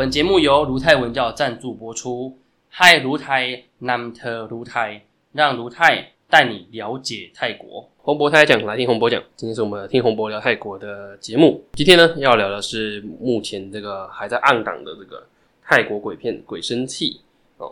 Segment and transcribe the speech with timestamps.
[0.00, 2.34] 本节目由卢泰文教赞助播出。
[2.70, 7.86] 嗨，卢泰南特卢泰，让卢泰带你了解泰国。
[7.98, 9.22] 洪博泰讲，来听洪博讲。
[9.36, 11.62] 今天是我们听洪博聊泰国的节目。
[11.74, 15.22] 今天呢，要聊的是目前这个还在暗档的这个
[15.62, 17.20] 泰国鬼片《鬼生气》
[17.62, 17.70] 哦。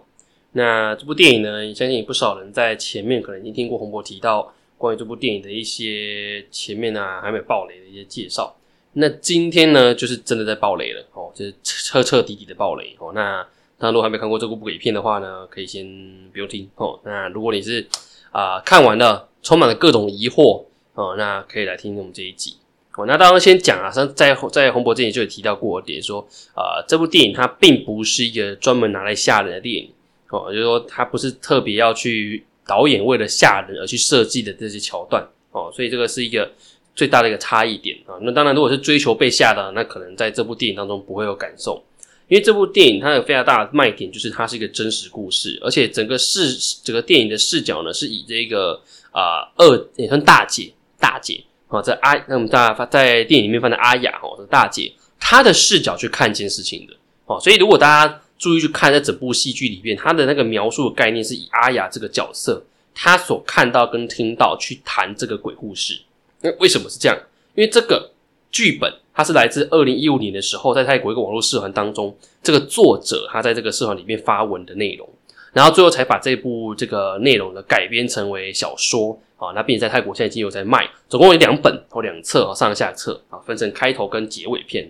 [0.52, 8.54] 那这部电影呢，相信不少人在前面可能已经听过洪博提到关于这部电影的一些前面啊还没有爆雷的一些介绍。
[8.94, 13.12] 那今天呢，就是真的在爆雷了哦，就是彻彻底底的爆雷哦。
[13.14, 13.46] 那
[13.78, 15.86] 大家如果还没看过这部鬼片的话呢，可以先
[16.32, 16.98] 不用听哦。
[17.04, 17.86] 那如果你是
[18.32, 20.64] 啊看完了，充满了各种疑惑
[20.94, 22.56] 哦，那可以来听我们这一集
[22.96, 23.04] 哦。
[23.06, 29.92] 那当然先讲啊，像在在洪博之前就有提到过点说啊，这部电影它并不是一个专门拿来吓人的电影
[30.30, 36.50] 哦，就是说它不是特别要去导演为了吓人而去设计的这些桥段哦，所以这个是一个。
[36.98, 41.80] 最大的一个差异点啊，那当然，如果是追求被吓的，那可能在这部电影当中不会有感受，
[42.26, 48.82] 因为这部电影它有非常大的卖点，就是它是一个真实故事，而且整个视整个电影的视角呢，是以这个
[49.12, 56.94] 啊二也算大姐大姐啊，在阿那我们大家在电影里面放的阿雅哦，大姐她的视角去看这件事情的
[57.26, 62.60] 哦，所以如果大家注意去看在整部戏剧里面，他的那个描述的概念是以阿雅这个角色
[62.92, 66.00] 她所看到跟听到去谈这个鬼故事。
[66.40, 67.18] 那为什么是这样？
[67.54, 68.10] 因为这个
[68.50, 75.08] 剧本它是来自二零一五年的时候，在泰国一个网络社团当中，这个作者他在这个社团里面发文的内容，
[75.52, 79.50] 然后最后才把这部这个内容呢改编成为小说啊。
[79.56, 84.88] 那并且在泰国现在已经有在卖，总共有两本或两册上下册啊，分成开头跟结尾篇。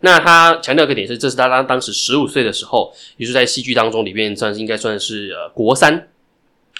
[0.00, 6.08] 那他强调一个点是，这是他当当时十五岁的时候，也是在戏剧当中里面算是应该算是呃国三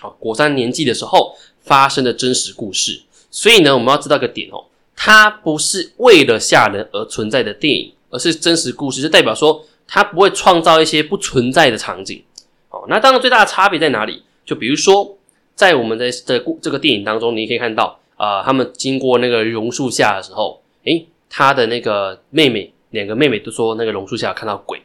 [0.00, 3.02] 啊国三年纪的时候发生的真实故事。
[3.32, 4.62] 所以呢，我们要知道一个点哦，
[4.94, 12.22] 它不是为了吓人而存在的电影，而是真实故事，就代表说它不会创造一些不存在的场景。
[12.68, 14.22] 哦，那当然最大的差别在哪里？
[14.44, 15.16] 就比如说，
[15.54, 24.82] 在我们的的这个电影当中，你可以看到啊，他们经过那个榕树下的时候，诶，他的那个妹妹，两个妹妹都说那个榕树下看到鬼，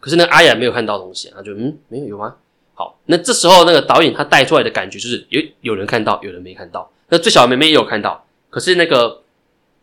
[0.00, 2.34] 可是呢，阿雅没有看到东西，他就嗯，没有有吗？
[2.74, 6.90] 好，那这时候那个导演他带出来的感觉就是有有人看到，有人没看到。
[7.10, 9.22] 那最小的妹妹也有看到，可是那个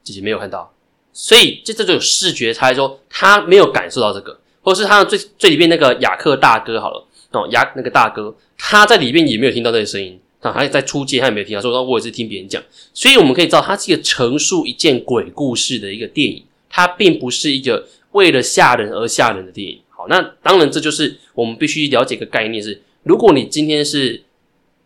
[0.04, 0.74] 姐姐没有看到，
[1.14, 19.82] 所以这这就有视觉差异，说她没有感受到这个，或者是她的最最里面那个雅克大哥好了哦，雅那个大哥他在里面也没有听到这些声音啊，还在出街他也没有听到，说我也是听别人讲，所以我们可以知道，它是一个陈述一件鬼故事的一个电影，它并不是一个为了吓人而吓人的电影。
[19.90, 24.24] 好，那当然这就是我们必须了解一个概念是，如果你今天是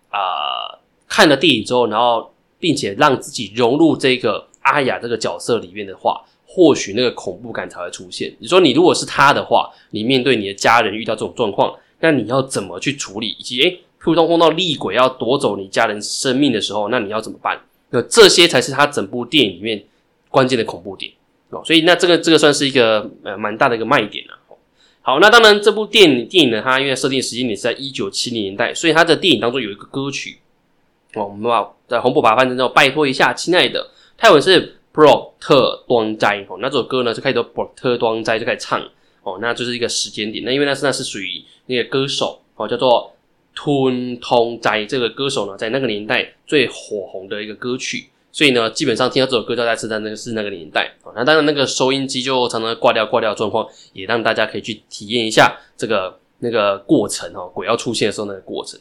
[0.09, 2.31] 啊看了电影之后，然后
[2.61, 8.31] 并且让自己融入这个阿雅这个角色里面的话，或许那个恐怖感才会出现。
[8.39, 13.35] 你说你如果是他的话，你面对你的家人遇到这种状况，那你要怎么去处理？
[13.39, 17.59] 以及诶，普通碰到厉鬼要夺走你家人生命的时候，那你要怎么办？
[17.89, 19.83] 那这些才是他整部电影里面
[20.29, 21.11] 关键的恐怖点
[21.50, 21.61] 哦。
[21.66, 24.38] 所以那这个这个算是一个呃蛮大的一个卖点啊。
[25.03, 30.38] 好，那当然这部电影电影呢，它因为设定时间点是在一九七零年代，所以它的电影当中有一个歌曲。
[31.16, 33.85] 我们把在红布把它翻成之后，拜托一下，亲爱的，
[34.17, 38.81] 泰文是 Pro 特端斋哦，那这首歌呢就开始 Pro 特端斋就开始唱
[39.23, 43.13] 哦，那就是一个时间点，那因为那是那是属于那个歌手哦，叫做
[43.55, 58.79] Tun Tong 斋这个歌手呢，在那个年代最火红的一个歌曲，所以呢，基本上听到这首歌，大家知道那个是那个年代哦，那当然那个收音机就常常挂掉挂掉的状况，也让大家可以去体验一下这个那个过程哦，鬼要出现的时候那个过程。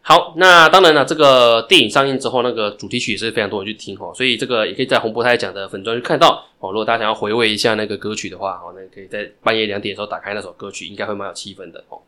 [0.00, 6.70] 好，那当然了，这个电影上映之后，那个主题曲也是非常多人去听哈，所以这个也可以在红博台讲的粉专去看到哦。
[6.70, 11.98] 如果大家想要回味一下那个歌曲的话，哦，那可以在半夜两点的时候打开那首歌曲，应该会蛮有气氛的哦。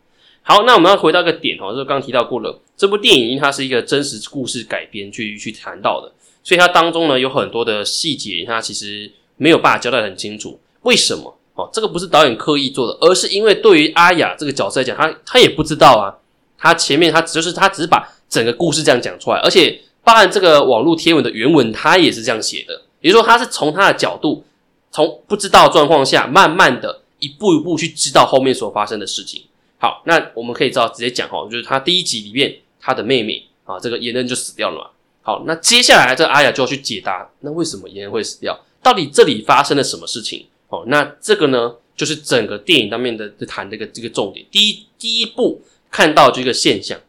[0.40, 6.10] 好，那我们要回到一个点哦，就是刚提到过了，这部电影因为它是一个真实故事改编去去谈到的，
[6.43, 10.58] 所以它当中呢有很多的细节，它其实没有办法交代很清楚。
[10.84, 11.36] 为什么？
[11.54, 16.16] 哦，这个不是导演刻意做的，而是因为对于阿雅这个角色来讲，他他也不知道啊。
[16.60, 22.82] 他前面他就是他只是把整个故事这样讲出来，而且包含这个网络贴文的原文，他也是这样写的。
[23.00, 24.44] 也就是说，他是从他的角度，
[24.90, 29.42] 从不知道状况下，慢慢的一步一步去知道后面所发生的事情。
[29.78, 34.90] 好，那我们可以知道直接讲哈，就是他第一集里面他的妹妹啊，这个妍恩就死掉了嘛。
[35.22, 38.58] 好，那接下来这个阿雅就要去解答，那为什么妍恩会死掉？
[38.82, 40.46] 到底这里发生了什么事情？
[40.68, 44.44] 哦，那这个呢，就是整个电影当面的谈这个这个重点。
[44.50, 45.62] 第一第一步。
[45.90, 47.00] 看到这个现象，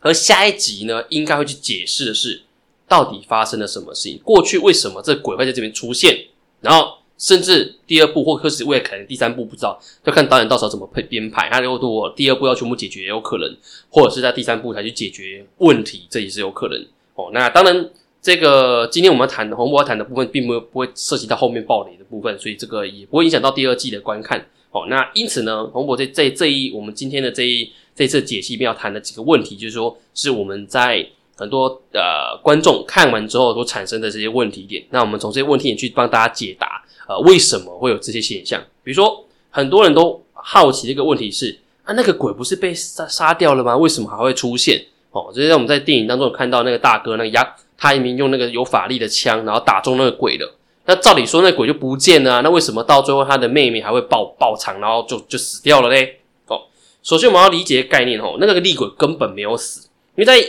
[0.00, 2.42] 而下一集呢，应该会去解释的是，
[2.88, 4.18] 到底发生了什么事情？
[4.24, 6.26] 过去为什么这鬼会在这边出现？
[6.60, 11.48] 然后甚至第二部或者是未来可能第三部不知道，要看导演到时候怎么配编排。
[11.50, 13.56] 他如果第二部要全部解决也有可能，
[13.90, 17.30] 或者是在第三部才去解决问题，这也是有可能哦。
[17.32, 17.90] 那当然，
[18.22, 24.86] 这个今天我们谈的红魔谈的部分，并不会不会涉及到后面暴雷的部分，所以这个也不会影响到第二季的观看哦。
[24.88, 31.06] 那因此呢，红博这这这一我们今天的这一这次解析要谈的几个问题，就是说是我们在。
[31.38, 38.58] 很多呃观众看完之后所产生的这些问题点，那我们从这些问题点去帮大家解答，呃，为什么会有这些现象？
[38.82, 43.76] 比如说，很多人都好奇的一个问题是啊，那个鬼不是被杀杀掉了吗？
[43.76, 44.82] 为什么还会出现？
[45.10, 47.46] 哦，就是我们在电影当中看到那个大哥那个牙，
[47.76, 50.50] 他一名用那个有法力的枪，然后打中那个鬼的。
[50.86, 56.20] 那照理说，那鬼就不见了，那为什么到最后他的妹妹还会爆爆场，然后就就死掉了嘞？
[56.46, 56.62] 哦，
[57.02, 60.40] 首先我们要理解概念哦，那个厉鬼根本没有死，因为在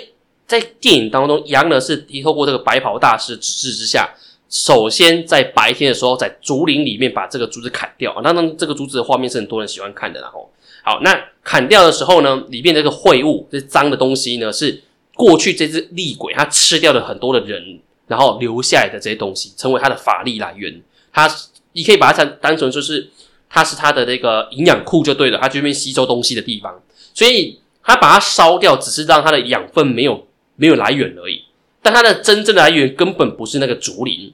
[0.45, 4.09] 在电影当中，杨呢是透过这个白袍大师指示之下，
[4.49, 8.21] 首先在白天的时候，在竹林里面把这个竹子砍掉啊。
[8.21, 10.21] 当，这个竹子的画面是很多人喜欢看的。
[10.21, 10.49] 然后，
[10.83, 14.83] 好，那砍掉的时候呢，里面这个秽物、这脏的东西呢，是
[15.15, 20.81] 过去这只厉鬼它吃掉了很多的人，然后留下来的这些东西，成为它的法力来源。
[21.13, 21.29] 它，
[21.73, 23.09] 你可以把它当单纯就是
[23.49, 26.81] 它是它的那个营养库就对了，它这边吸收东西的地方。
[27.13, 30.25] 所以，它把它烧掉，只是让它的养分没有。
[30.59, 31.43] 没有来源而已，
[31.83, 34.33] 但它的真正的来源根本不是那个竹林。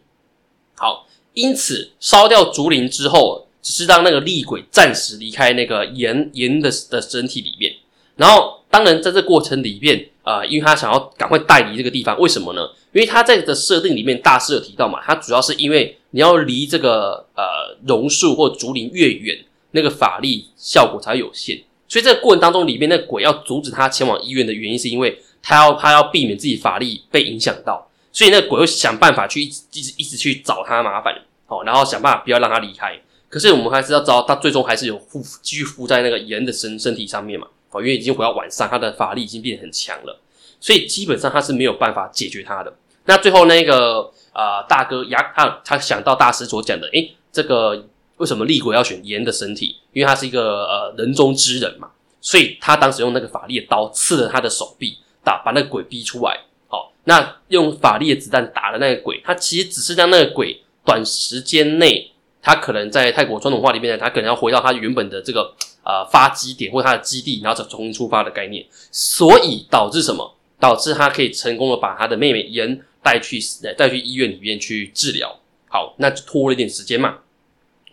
[0.78, 7.74] 好，因此烧掉竹林之后，只是让那个厉鬼暂时离开那个盐盐的的身体里面。
[8.16, 12.68] 然后，当然在这过程里面，啊，因为他想要赶快带离这个地方，为什么呢？
[12.92, 19.38] 因为他在的设定里面，大师有提到嘛，他主要是因为你要离这个呃榕树或竹林越远，
[19.72, 21.62] 那个法力效果才有限。
[21.88, 25.20] 所以这个过程当中，里面那鬼要阻止他前往医院的原因，是因为。
[25.46, 31.14] 他要他要避免自己法力被影响到，所以那鬼会想办法去一直一直一直去找他麻烦，
[31.46, 32.98] 好，然后想办法不要让他离开。
[33.28, 37.46] 可是我们还是要知道，他最终还是有附继续附在那个人的身身体上面嘛，
[37.82, 40.20] 因为已经回到晚上，他的法力已经变得很强了，
[40.60, 42.74] 所以基本上他是没有办法解决他的。
[43.06, 47.88] 那最后那个啊大哥牙他他想到大师所讲的，诶，这个
[48.18, 49.78] 为什么厉鬼要选盐的身体？
[49.94, 51.90] 因为他是一个呃人中之人嘛，
[52.22, 54.98] 所以他当时用那个法力的刀刺了他的手臂。
[55.26, 56.38] 打把那个鬼逼出来，
[56.68, 62.12] 好，那用法力的子弹打的那个鬼，他其实只是让那个鬼短时间内，
[62.42, 70.36] 他可能在泰国传统话里面，他可能要回到他原本的这个呃发基点或者他的基地，然后再重新出发的概念，所以导致什么？
[70.60, 73.40] 导致他可以成功的把他的妹妹妍带去
[73.78, 75.40] 带去医院里面去治疗，
[75.70, 77.20] 好，那就拖了一点时间嘛，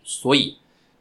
[0.04, 0.56] 所以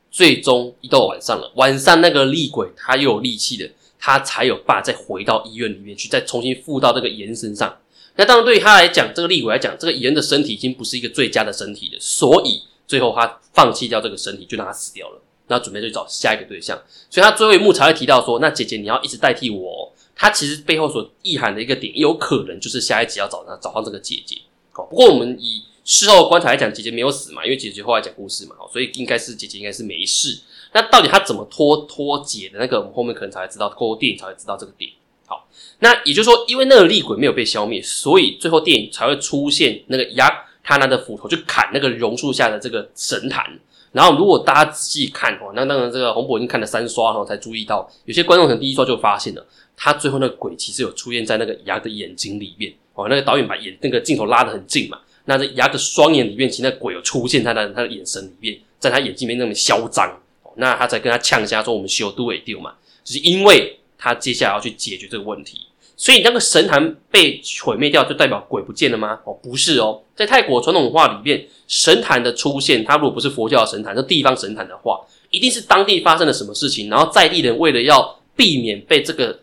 [0.10, 3.70] 最终一到晚上了，晚上那个厉鬼他又有力气的。
[4.02, 7.78] 他才有办法再回到医院里面去，再重新附到这个盐身上。
[8.16, 15.22] 那当然，对于他来讲，这个厉鬼来讲，这个盐的身体已经不是一个最佳的身体了，所以最后他放弃掉这个身体，就让他死掉了。
[15.50, 16.82] 那准备去找下一个对象。
[17.10, 24.38] 所以他最后一幕才会提到说：“那姐姐，你要一直代替我。”他其实背后所意涵的一个点，有可能就是下一集要找他找到这个姐姐。
[24.72, 30.42] 好，不过我们以事后观察来讲，姐姐没有死嘛，因为姐姐后来讲故事嘛，所以应该是姐姐应该是没事。
[30.74, 34.92] 那到底他怎么脱脱解的那个，我们后面可能才会知道，透过电影才会知道这个点。
[35.26, 35.48] 好，
[35.80, 40.30] 那也就是说，因为那个厉鬼没有被消灭，所以最后电影才会出现那个牙，
[40.64, 43.58] 他拿着斧头去砍那个榕树下的这个神坛。
[43.92, 53.08] 然后，如果大家仔细看哦，那当然这个红博已经看了三刷后才注意到，有些观众可能第一刷就发现了，他最后那个鬼其实有出现在那个牙的眼睛里面哦。
[53.10, 60.12] 那个导演把眼那个镜头拉得很近嘛，那这牙的双眼里面，其实那鬼有出现在他他的眼神里面，在他眼睛里面那么嚣张。
[60.56, 65.62] 那他才跟他呛一下说：“我们修都会丢嘛，就是因为他接下来要去解决这个问题。
[66.00, 69.20] 所以那个神坛被毁灭掉，就代表鬼不见了吗？
[69.26, 79.38] 哦，不是哦，在泰国传统文化里面，神坛的出现，它如果不是佛教的神坛，是地方神坛的话，一定是当地发生了什么事情，然后在地人为了要避免被这个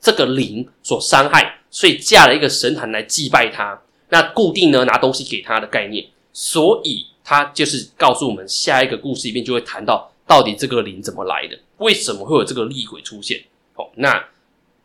[0.00, 3.80] 这个灵所伤害，所以架了一个神坛来祭拜他。
[4.08, 11.58] 那固定呢拿东西给他的概念，所以他就是告诉我们，下一个故事里面就会谈到。”到底这个灵怎么来的？
[11.78, 13.42] 为什么会有这个厉鬼出现？
[13.74, 14.24] 哦，那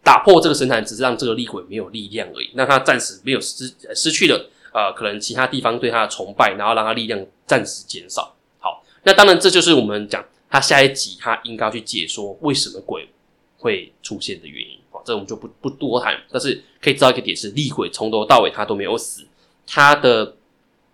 [0.06, 8.36] 打破这个神坛，只是让这个厉鬼没有力量而已，让他暂时没有失失去了呃，可能其他地方对他的崇拜，然后让他力量暂时减少。
[8.60, 13.10] 好，那当然这就是我们讲他下一集他应该去解说为什么鬼
[13.58, 14.80] 会出现的原因。
[14.92, 19.26] 哦，这我们就不不多谈，但是可以知道一个点是，厉鬼从头到尾他都没有死，
[19.66, 20.36] 他的。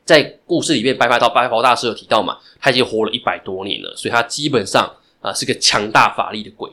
[0.03, 4.91] 在故事里面，白袍到白袍大师有提到嘛，他已经活了一百多年了，所以他基本上
[5.21, 6.69] 啊是个强大法力的鬼。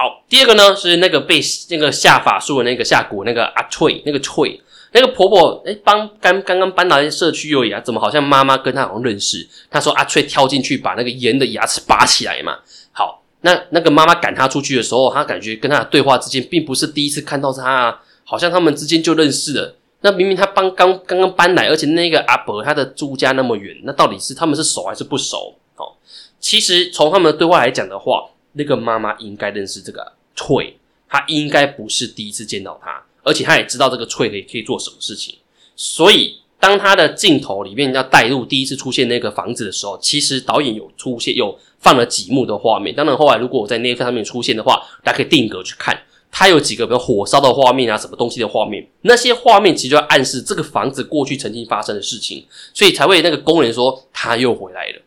[0.00, 1.38] 好，第二个呢是那个被
[1.68, 4.58] 那个下法术的那个下蛊那个阿翠，那个翠，
[4.92, 9.46] 那个婆婆，哎，帮刚刚刚搬来社区而已啊，怎么好像妈妈跟她好像认识？
[9.70, 12.60] 她说阿翠跳进去把那个盐的牙齿拔起来嘛。
[12.92, 19.76] 好，那那个妈妈赶她出去的时候，她感觉跟她的对话之间并不是第一次看到她啊，好像他们之间就认识了。
[20.00, 25.56] 那明明她帮刚刚刚搬来，而且那个阿伯他的住家那么远，那到底是他们是熟还是不熟？
[25.76, 25.92] 哦，
[26.40, 30.76] 其实从他们的对话来讲的话，那个妈妈应该认识这个翠，
[31.08, 33.02] 她应该不是第一次见到他。
[33.22, 35.34] 而且她也知道这个翠可以可以做什么事情，
[35.76, 42.94] 所以当他的镜头里面要带入第一次出现那个房子的时候，其实导演有出现有放了几幕的画面。
[42.94, 55.00] 当然后来如果我在那上面出现的话，大家可以定格去看，它有几个比如火烧的画面啊，什么东西的画面，那些画面其实就暗示这个房子过去曾经发生的事情，所以才会那个工人说他又回来了。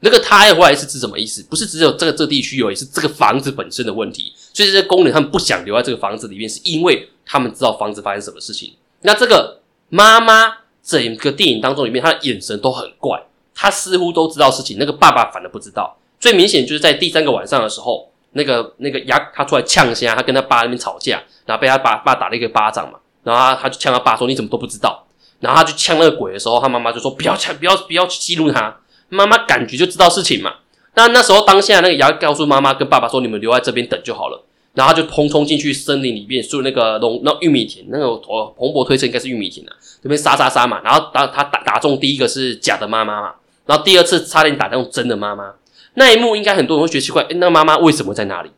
[0.00, 1.42] 那个他又回来是指什么意思？
[1.44, 4.32] 不是只有这个这地区有，也是这个房子本身的问题。
[4.52, 7.08] 所以这些工人他们不想留在这个房子里面，是因为。
[7.28, 8.72] 他们知道房子发生什么事情。
[9.00, 13.20] 那这个妈妈整个电影当中里面，她的眼神都很怪，
[13.52, 14.76] 她似乎都知道事情。
[14.78, 15.98] 那个爸爸反而不知道。
[16.20, 23.00] 最明显就是在第三个晚上的时候，那个那个牙他出来呛一下，他跟他爸那边吵架，然后被他爸爸打了一个巴掌嘛。
[23.24, 25.04] 然后他他就呛他爸说：“你怎么都不知道？”
[25.40, 28.72] 然后他去呛那个鬼的时候，他妈妈就说：“不要呛，不要不要去激怒他。”
[29.08, 30.56] 妈妈感觉就知道事情嘛。
[30.94, 34.44] 那那时候当下那个牙告诉妈妈跟爸爸说：“你们留在这边等就好了。”
[34.74, 39.72] 然后就冲冲进去森林里面，住那个农那玉米田，那个我蓬勃推测应该是玉米田啊，
[40.02, 40.82] 这边杀杀杀嘛。
[40.82, 43.34] 然后打他打打中第一个是假的妈妈嘛，
[43.64, 45.54] 然后第二次差点打中真的妈妈。
[45.94, 48.50] 那一幕应该很多人会觉得奇怪，那个妈妈为什么在那里？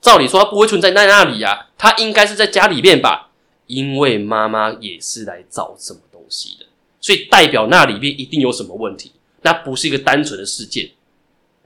[0.00, 3.30] 照理说她不会存在在那里呀，她应该是在家里面吧？
[3.66, 6.66] 因为妈妈也是来找什么东西的，
[7.00, 9.10] 所以代表那里面一定有什么问题，
[9.44, 10.90] 那不是一个单纯的事件。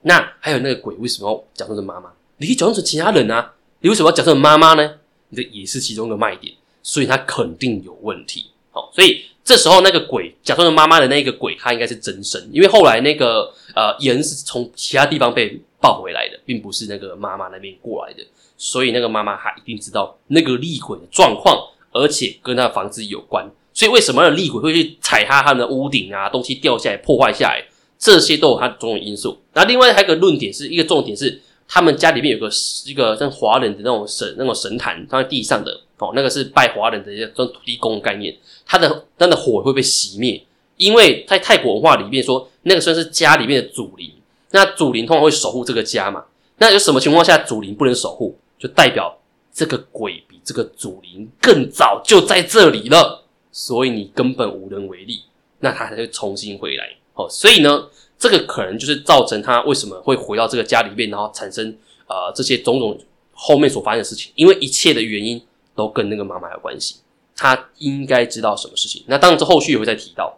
[0.03, 2.11] 那还有那个鬼为什么要假装成妈妈？
[2.37, 3.53] 你可以假装成其他人啊。
[3.81, 4.95] 你为什么要假设妈妈呢？
[5.35, 8.51] 这也是其中的卖点，所以它肯定有问题。
[8.71, 18.23] 好，所以这时候那个鬼假装成妈妈的那个鬼，他应该是真身，因为后来那个呃人是从其他地方被抱回来的，并不是那个妈妈那边过来的，
[18.57, 21.57] 所以那个妈妈她一定知道那个厉鬼的状况，
[21.91, 23.49] 而且跟那房子有关。
[23.73, 26.27] 所以为什么厉鬼会去踩他他们的屋顶啊？
[26.27, 27.63] 东西掉下来破坏下来，
[27.99, 29.37] 这些都有它的种种因素。
[29.53, 31.39] 那另外还有个论点是一个重点是。
[31.71, 32.49] 他们家里面有个
[32.87, 38.35] 一个像华人的那种神那种神坛放在地上的哦，那个是拜华人的这种土地公的概念。
[38.65, 40.43] 它的它的火会被熄灭，
[40.77, 44.11] 因为在泰国文化里面说，那个算是家里面的祖灵。
[44.49, 46.25] 那祖灵通常会守护这个家嘛？
[46.57, 48.35] 那有什么情况下祖灵不能守护？
[48.57, 49.15] 就代表
[49.53, 55.21] 这个鬼比这个祖灵更早就在这里了，所以你根本无能为力。
[55.59, 56.88] 那他才会重新回来
[57.19, 57.29] 哦。
[57.29, 57.89] 所以呢？
[58.21, 61.73] 这个可能就是造成他为什么会回到这个家里面，然后产生
[62.05, 62.99] 呃这些种种
[63.31, 65.41] 后面所发生的事情，因为一切的原因
[65.73, 66.97] 都跟那个妈妈有关系。
[67.37, 69.05] 他应该知道什么事情。
[69.07, 70.37] 那当然，这后续也会再提到。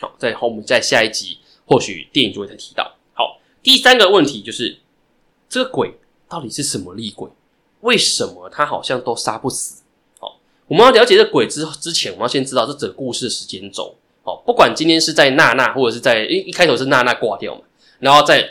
[0.00, 2.96] 好，在后面在下一集，或许电影就会再提到。
[3.14, 4.80] 好，第三个问题就是
[5.48, 5.94] 这个鬼
[6.28, 7.30] 到底是什么厉鬼？
[7.82, 9.84] 为什么他好像都杀不死？
[10.18, 13.94] 好，我们要了解这鬼之之前，我们要先知道这整个故事的时间轴。
[14.26, 17.60] 哦，不管今天是在娜娜，或者是在一一开头是娜娜挂掉嘛，
[18.00, 18.44] 然后再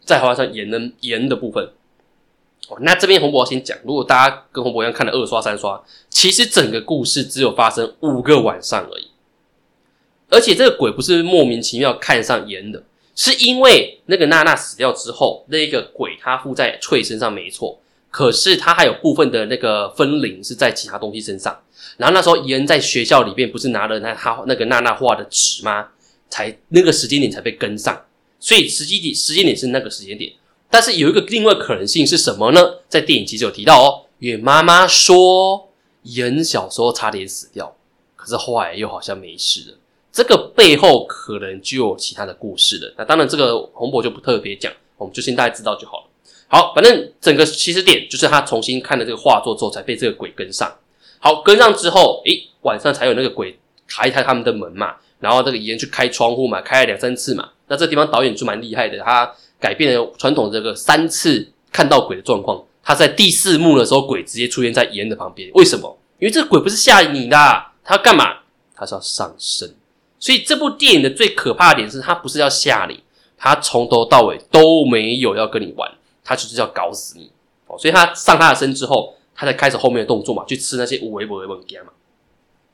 [0.00, 1.68] 再画上盐的盐的部分。
[2.68, 9.08] 哦，那这边洪博先讲，如果大家跟洪博一样看了二刷三刷，其实整个故事只有发生五个晚上而已。
[10.30, 12.84] 而且这个鬼不是莫名其妙看上盐的，
[13.16, 17.80] 是因为那个娜娜死掉之后，那个鬼他附在翠身上没错，
[18.10, 21.58] 可是他还有部分的那个分灵是在其他东西身上。
[21.96, 25.88] 然后那时候，伊恩在学校里面不是拿了那他那个娜娜画的纸吗？
[26.30, 28.04] 才那个时间点才被跟上，
[28.38, 30.30] 所以时机点时间点是那个时间点。
[30.68, 32.60] 但是有一个另外可能性是什么呢？
[32.86, 35.70] 在电影其实有提到哦，因为妈妈说
[36.02, 37.74] 伊恩小时候差点死掉，
[38.14, 39.78] 可是后来又好像没事了。
[40.12, 42.94] 这个背后可能就有其他的故事了。
[42.98, 46.07] 那当然，这个洪博就不特别讲，我们就先大家知道就好了。
[46.48, 50.72] 好，反正整个起始点就是他重新看了这个画作之后，才被这个鬼跟上。
[51.18, 57.50] 好，跟上之后，诶，晚上才有那个鬼开开他们的门嘛，然后这个蚁人去开窗户嘛，开了两三次嘛。
[57.66, 62.64] 那这地方导演就蛮厉害的，他改变了传统这个三次看到鬼的状况。
[62.82, 65.50] 他在第四幕的时候，鬼直接出现在蚁人的旁边。
[65.52, 65.98] 为什么？
[66.18, 67.36] 因为这个鬼不是吓你的，
[67.84, 68.38] 他要干嘛？
[68.74, 69.74] 他是要上身。
[70.18, 73.02] 所以这部电影的最可怕的点是，他不是要吓你，
[73.36, 75.90] 他从头到尾都没有要跟你玩，
[76.28, 77.32] 他就是要搞死你。
[77.66, 79.14] 哦，所以他上他的身之后。
[79.40, 81.92] 他才开始后面的动作嘛，去吃那些五维五维物件嘛。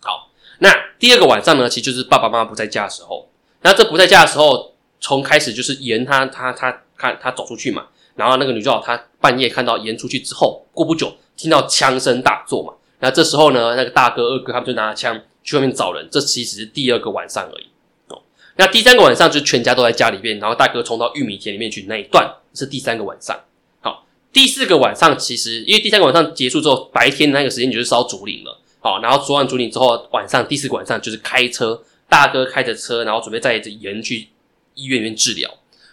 [0.01, 0.31] 好，
[0.61, 3.29] 那第二个晚上呢，其实就是爸爸妈妈不在家的时候。
[3.61, 12.73] 那这不在家的时候，从开始就是严他他他看他走出去嘛，然后那个女主角她半夜看到严出去之后，过不久听到枪声大作嘛。
[13.01, 17.67] 那这时候呢，那个大哥二哥他们就拿着枪去外面找人，这其实是第二个晚上而已
[18.09, 18.23] 哦。
[18.57, 23.39] 那第三个晚上就全家都在家里面，然后大哥冲到玉米田里面去那一段是第三个晚上。
[23.81, 28.61] 好，第四个晚上其实因为第三个晚上结束之后，白天那个时间你就是烧竹林了。
[28.81, 34.29] 好，然后烧完竹林之后，晚上第四个晚上就是开车，大哥开着车，然后准备带着人去
[34.75, 35.51] 医院里面治疗。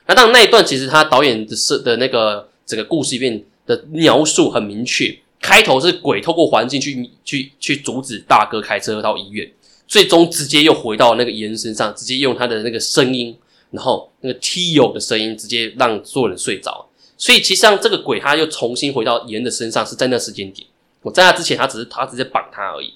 [0.08, 5.18] 那当然那一段其实他导演的设的那个整个故事里面的描述很明确。
[5.40, 9.52] 开头是鬼透过环境去去去阻止大哥开车到医院，
[9.88, 13.36] 最终直接又回到那个人身上，直接用他的那个声音，
[13.72, 16.88] 然后那个 T 友的声音，直接让所有人睡着。
[17.18, 20.68] 所以其实上这个鬼他又重新回到人的身上，是在那时间点。
[21.02, 22.94] 我在他之前，他只是他直接绑他而已。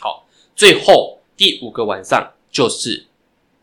[0.00, 3.06] 好，最后第五个晚上就是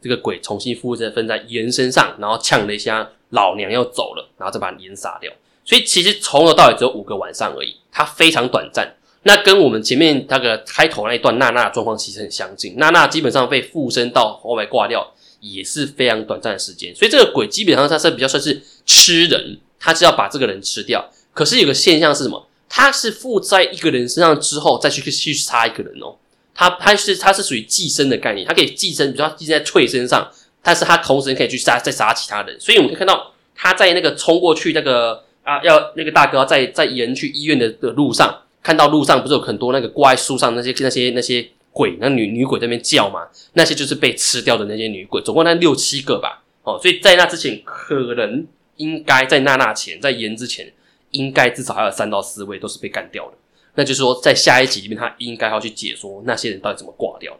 [0.02, 5.32] 这个鬼重新附身分在人身上，然后呛了一下老娘要走了，然后再把人杀掉。
[5.66, 7.78] 所以其实从头到尾只有五个晚上而已。
[7.96, 12.76] 它非常短暂，那跟我们前面那个开头那一段娜娜的状况其实很相近。
[12.78, 15.13] 娜娜基本上被附身到后来挂掉，
[15.44, 16.96] 也是非常短暂的时间。
[16.96, 21.12] 所以这个鬼基本上它是比较算是吃人，它是要把这个人吃掉。
[21.34, 22.48] 可是有个现象是什么？
[22.70, 26.16] 它是附在一个人身上之后再去去杀一个人哦。
[26.56, 30.32] 它它是它是属于寄生的概念，它可以寄生，比如说寄生在翠身上，
[30.62, 32.60] 但是它同时可以去杀再杀其他人。
[32.60, 35.24] 所以我们可以看到他在那个冲过去那个。
[35.44, 38.34] 啊，要那个大哥在在人去医院的的路上，
[38.64, 43.28] 看到路上不是有很多那个挂在树上那些那些那些鬼，那女女鬼在那边叫嘛？
[43.54, 46.44] 那些就是被吃掉的那些女鬼，总共那六七个吧。
[46.64, 50.72] 哦，所以在那之前，可能应该在娜娜前，在盐之前，
[51.12, 53.34] 应该至少还有三到四位都是被干掉的。
[53.76, 57.40] 那就是说，在下一集里面，他应该要去解说那些人到底怎么挂掉的。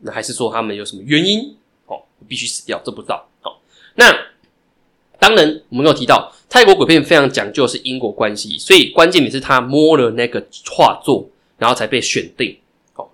[0.00, 1.56] 那还是说他们有什么原因？
[1.86, 2.78] 哦，必须死掉？
[2.84, 3.26] 这不知道。
[3.40, 3.62] 好，
[3.94, 4.12] 那
[5.18, 6.32] 当然我们有提到。
[6.50, 12.58] 泰国鬼片非常讲究是因果关系，所以关键点是他摸了那个画作，然后才被选定。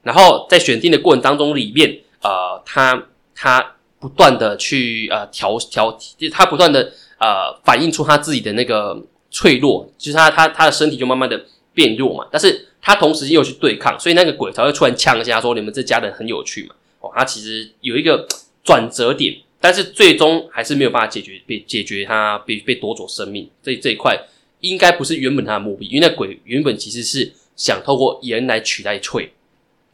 [0.03, 11.44] 然后在选定的过程当中里面，呃，他他不断的去呃调调，就他不断的呃反映出他自己的那个脆弱，就是他他他的身体就慢慢的
[11.75, 12.27] 变弱嘛。
[12.31, 18.27] 但是他同时又去对抗，所以那个鬼才会突然呛一下说：“你们这家人很有趣嘛。”哦，他其实有一个
[18.64, 19.37] 转折点。
[19.59, 24.16] 但是最终还是没有办法解决被解决他被被夺走生命这这一块，
[24.61, 29.33] 应该不是原本他的目的，因为那鬼原本其实是想透过盐来取代翠，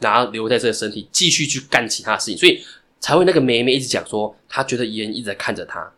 [0.03, 2.61] 然后留在这个身体继续去干其他事情，所以
[3.01, 5.91] 才会那个妹妹一直讲说，她觉得盐一直在看着她，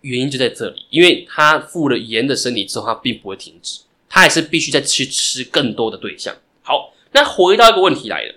[0.00, 6.34] 原因就在这里，因为他附了盐的身体之后，他并不会停止，他还是必须再去吃更多的对象。
[6.62, 8.34] 好，那回到一个问题来了，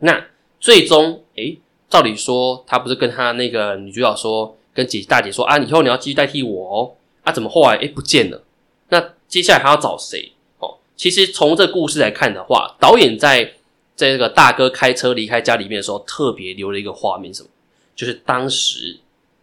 [0.00, 0.26] 那
[0.60, 1.58] 最终诶。
[1.88, 6.94] 照理说，他不是跟他那个女主角说，跟姐大姐说啊，以后你要继续代替我哦。
[7.24, 8.44] 啊，怎么后来哎不见了？
[8.90, 10.30] 那接下来还要找谁？
[10.60, 13.54] 哦，其实从这故事来看的话，导演在
[14.00, 17.48] 在这个大哥开车离开家里面的时候，特别留了一个画面，什么？
[17.94, 18.98] 就是当时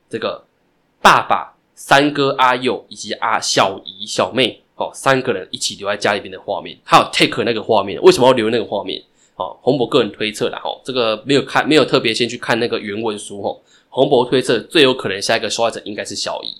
[0.10, 0.44] 这个
[1.00, 9.00] 爸爸、三哥阿佑以及阿小姨、小妹哦，三个人一起留在家里面的画面，还有 take 那个画面，为什么要留那个画面？
[9.36, 16.56] 哦，洪博个人推测啦，哦，这个没有看，没有特别先去看那个原文书，哦，洪博推测最有可能下一个受害者应该是小姨，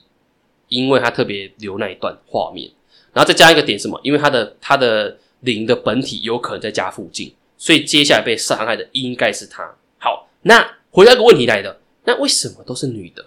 [0.68, 2.70] 因为他特别留那一段画面，
[3.12, 4.00] 然后再加一个点什么？
[4.04, 9.76] 因为他的他的灵的本体有可能在家附近，所以接下来被伤害的应该是他。
[9.98, 13.26] 好，那回到一个问题来的，那为什么都是女的？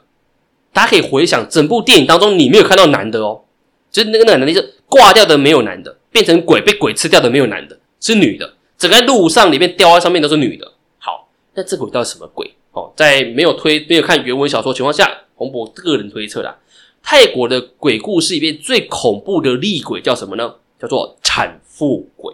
[0.72, 3.44] 大家可以回想整部电影当中，你没有看到男的哦，
[3.90, 8.54] 就是那个那个男的，是挂掉的没有男的，变成鬼被鬼吃掉的没有男的，是女的。
[8.78, 10.72] 整个路上里面吊在上面都是女的。
[10.98, 12.54] 好，那这鬼到底什么鬼？
[12.72, 16.56] 哦，在没有推没有看原文小说情况下，洪博个人推测啦，
[17.02, 20.54] 泰国的鬼故事里面最恐怖的厉鬼叫什么呢？
[20.80, 22.32] 叫做产妇鬼。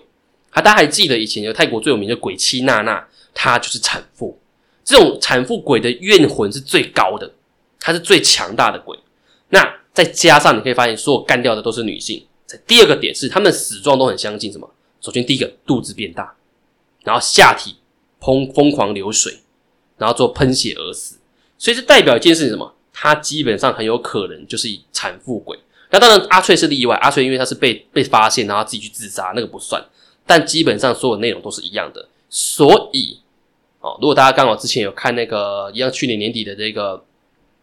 [0.57, 4.41] 啊，大家还记得以前有泰国最有名的鬼妻娜娜，她就是产妇。
[4.83, 7.31] 这种产妇鬼的怨魂是最高的，
[7.79, 8.99] 她是最强大的鬼。
[9.51, 12.27] 那再加上你可以发现，所有干掉的都是女性。
[12.67, 14.67] 第二个点是，他们死状都很相近，什么？
[15.03, 16.35] 首先，第一个肚子变大，
[17.05, 17.77] 然后下体
[18.19, 19.41] 疯疯狂流水，
[19.99, 21.19] 然后做喷血而死。
[21.59, 22.75] 所以这代表一件事情什么？
[22.95, 25.59] 他基本上很有可能就是产妇鬼。
[25.91, 26.97] 那当然，阿翠是例外。
[26.97, 29.85] 阿翠因为他是被被发现，然后自己去自杀，那个不算。
[30.27, 32.09] 但基本上所有内容都是一样的。
[32.29, 33.19] 所以，
[33.81, 37.03] 哦，如果大家刚好之前有看那个一样去年年底的这个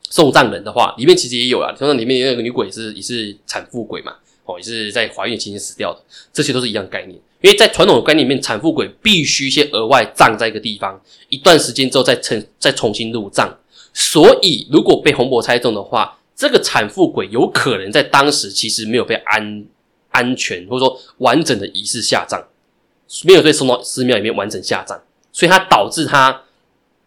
[0.09, 1.75] 送葬人的话，里面其实也有啊。
[1.77, 4.13] 送葬里面那个女鬼是也是产妇鬼嘛。
[4.45, 6.01] 哦，也是在怀孕期间死掉的，
[6.33, 7.17] 这些都是一样概念。
[7.39, 10.99] 因为在传统的观念里面，产妇鬼必须先额外葬在一个地方，
[11.29, 13.57] 一段时间之后再重再重新入葬。
[13.93, 19.65] 所以，如果被洪博猜中的话，这个产妇鬼有可能在当时其实没有被安
[20.09, 22.45] 安全或者说完整的仪式下葬，
[23.25, 24.99] 没有被送到寺庙里面完整下葬，
[25.31, 26.43] 所以它导致他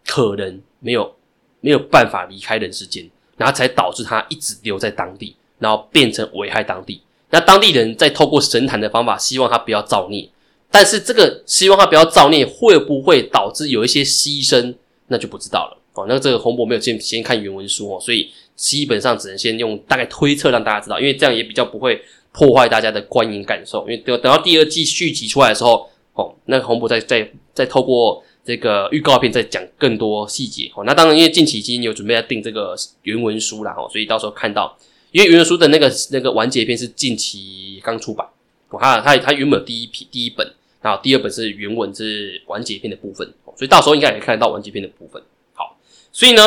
[0.05, 1.15] 可能没有
[1.59, 7.01] 没有办法离开人世间，然后才导致他一直留在当地，然后变成危害当地。
[7.29, 10.29] 那当地人在透过神坛的方法，希望他不要造孽，
[10.71, 14.73] 但是这个希望他不要造孽，会不会导致有一些牺牲，
[15.07, 16.05] 那就不知道了哦。
[16.07, 23.81] 那这个洪博没有先先看原文书哦，所以基本上只能先用大概推测让大家知道，因为这样也比较不会破坏大家的观影感受。
[23.81, 30.83] 因为等等到第二季续集出来的时候，哦，那个洪博再再再透过这个预告片再讲更多细节哦。
[30.83, 34.77] 那当然，因为近期已经有准备要订这个原文书了哦，所以到时候看到。
[35.13, 38.27] 因为原文书的那个那个完结篇是近期刚出版，
[38.69, 40.45] 我看它它原本第一批第一本，
[40.81, 43.25] 然后第二本是原文是完结篇的部分，
[43.55, 45.19] 所以到时候应该也看得到完结篇的部分。
[45.53, 45.77] 好，
[46.11, 46.45] 所以呢，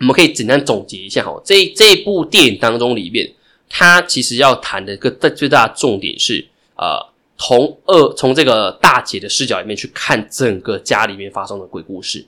[0.00, 3.30] 我们可以简单总结一下哈，这这部电影当中里面，
[3.68, 6.46] 它其实要谈的一个最最大的重点是，
[6.76, 6.98] 呃，
[7.36, 12.26] 从二从这个大姐的视角里面去看整个家里面发生的鬼故事，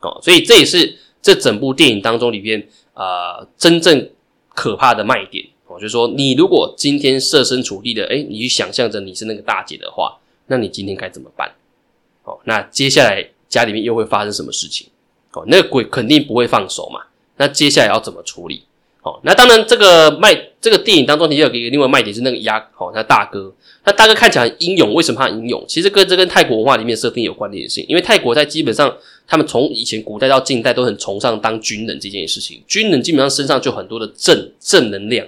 [0.00, 4.10] 哦，所以这也是这整部电影当中里面呃真正。
[4.54, 10.18] 可怕的卖点哦，就是说，你如果今天设身处地的，哎，你去想象着你是那个大姐的话，
[10.48, 11.48] 那你今天该怎么办？
[12.24, 14.88] 哦，那接下来家里面又会发生什么事情？
[15.30, 17.02] 哦，那个鬼肯定不会放手嘛。
[17.36, 18.64] 那接下来要怎么处理？
[19.24, 25.64] 那当然，这个卖这个电影当中，你有一个另外卖点是那个鸭，哦，他大哥，他大哥看起来很英勇，为什么他英勇？
[25.68, 28.96] 其实跟这跟泰国文化里面设定有关联性，因为泰国在基本上。
[29.30, 35.26] 他们从以前古代到近代都很崇尚当军人这件事情，军人基本上身上就很多的正正能量，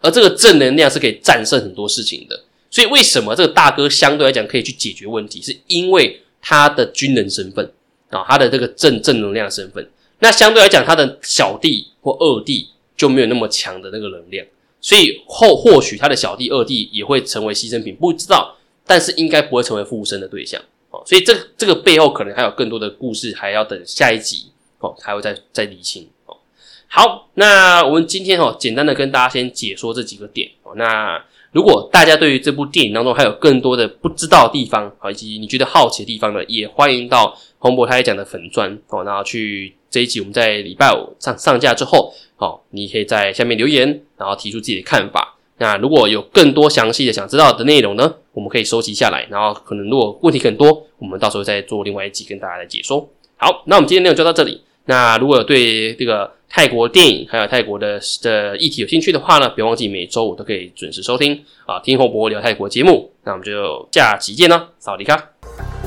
[0.00, 2.40] 而这个正能量是可以战胜很多事情的。
[2.70, 7.68] 所以为什么这个大哥相对来讲可以去解决问题，是因为他的军人身份
[8.10, 9.84] 啊，他的这个正正能量身份。
[10.20, 12.68] 那相对来讲，他的小弟或二弟
[13.00, 14.46] 就没有那么强的那个能量，
[14.78, 20.60] 所以后或许他的小弟二弟也会成为牺牲品，不知道，但是应该不会成为附身的对象。
[20.90, 26.06] 哦，所以这这个背后可能还有更多的故事，还要等下一集哦，还会再再理清。
[26.92, 30.72] 好，那我们今天哦，简单的跟大家先解说这几个点哦。
[30.74, 45.36] 那如果大家对于这部电影当中还有更多的不知道的地方以及你觉得好奇的地方呢，也欢迎到洪博他讲的粉砖哦，然后去这一集我们在礼拜五上上架之后，哦，你可以在下面留言，然后提出自己的看法。
[45.58, 53.08] 那如果有更多详细的想知道的内容呢，我们可以收集下来，然后可能如果问题很多，我们到时候再做另外一集跟大家来解说。
[53.36, 54.60] 好，那我们今天内容就到这里。
[54.86, 63.12] 那如果有对这个泰国电影还有泰国的的议题有兴趣的话呢，别忘记每周五都可以准时收听啊，听洪博聊泰国节目。
[63.24, 65.79] 那我们就下期见喽，萨瓦迪卡。